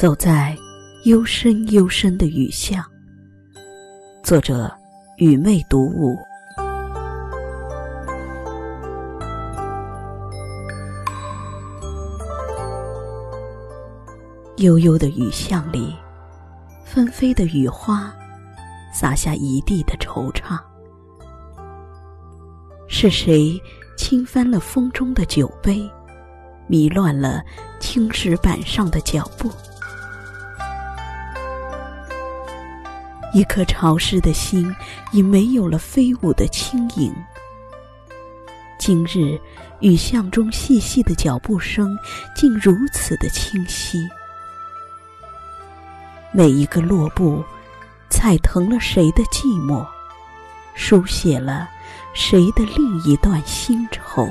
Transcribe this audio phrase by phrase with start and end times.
[0.00, 0.56] 走在
[1.04, 2.82] 幽深幽深的雨巷。
[4.22, 4.72] 作者：
[5.18, 6.16] 雨妹读物。
[14.56, 15.94] 悠悠的雨巷里，
[16.82, 18.10] 纷飞的雨花，
[18.94, 20.58] 洒下一地的惆怅。
[22.88, 23.60] 是谁
[23.98, 25.86] 轻翻了风中的酒杯，
[26.66, 27.44] 迷乱了
[27.78, 29.50] 青石板上的脚步？
[33.32, 34.74] 一颗潮湿的心，
[35.12, 37.14] 已没有了飞舞的轻盈。
[38.76, 39.38] 今日
[39.80, 41.96] 雨巷中细细的脚步声，
[42.34, 44.08] 竟如此的清晰。
[46.32, 47.44] 每一个落步，
[48.08, 49.86] 踩疼了谁的寂寞，
[50.74, 51.68] 书写了
[52.14, 54.26] 谁的另一段新愁。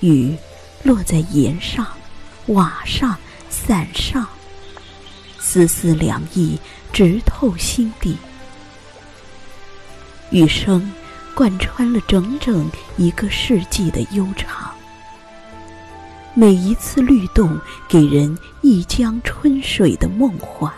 [0.00, 0.36] 雨
[0.82, 1.86] 落在檐上、
[2.46, 3.16] 瓦上。
[3.52, 4.26] 伞上，
[5.38, 6.58] 丝丝凉意
[6.90, 8.16] 直透心底。
[10.30, 10.90] 雨声
[11.34, 14.72] 贯穿了整整一个世纪的悠长，
[16.32, 20.72] 每一次律动给人一江春水的梦幻。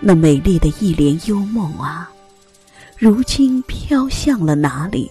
[0.00, 2.10] 那美丽的一帘幽梦啊，
[2.98, 5.08] 如今飘向了哪里？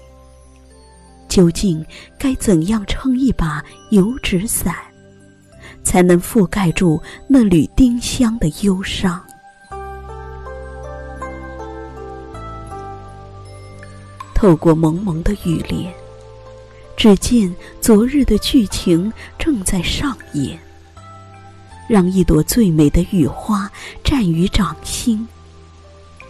[1.29, 1.83] 究竟
[2.19, 4.75] 该怎样撑一把油纸伞？
[5.85, 9.23] 才能覆盖住那缕丁香的忧伤。
[14.33, 15.93] 透过蒙蒙的雨帘，
[16.97, 20.59] 只见昨日的剧情正在上演。
[21.87, 23.71] 让一朵最美的雨花
[24.03, 25.25] 站于掌心，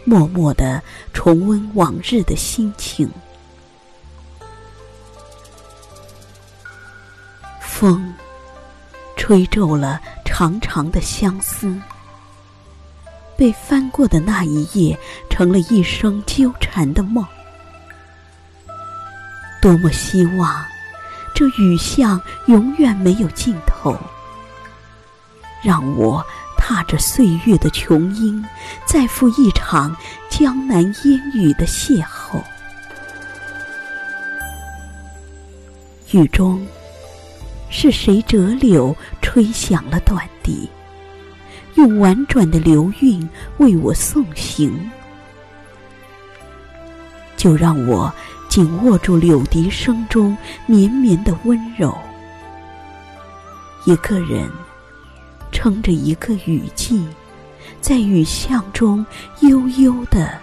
[0.03, 3.09] 默默的重温往日的心情。
[7.61, 8.13] 风。
[9.25, 11.75] 吹皱了长长的相思，
[13.35, 14.95] 被翻过的那一页，
[15.31, 17.25] 成了一生纠缠的梦。
[19.59, 20.63] 多么希望，
[21.33, 23.97] 这雨巷永远没有尽头。
[25.63, 26.23] 让我
[26.55, 28.45] 踏着岁月的琼音，
[28.85, 29.97] 再赴一场
[30.29, 32.39] 江南烟雨的邂逅。
[36.11, 36.63] 雨中。
[37.69, 40.69] 是谁折柳吹响了短笛，
[41.75, 43.27] 用婉转的流韵
[43.57, 44.89] 为我送行？
[47.35, 48.11] 就让我
[48.49, 51.95] 紧握住柳笛声中绵绵的温柔。
[53.85, 54.49] 一个人
[55.51, 57.05] 撑着一个雨季，
[57.81, 59.05] 在雨巷中
[59.41, 60.39] 悠悠的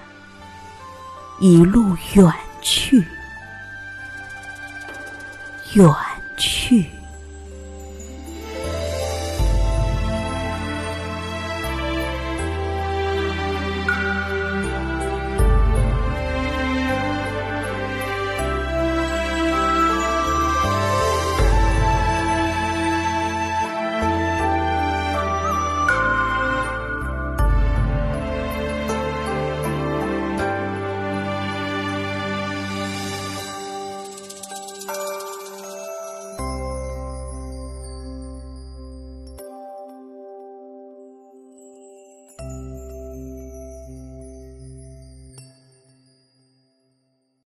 [1.41, 3.05] 一路远去，
[5.73, 5.89] 远
[6.37, 6.87] 去。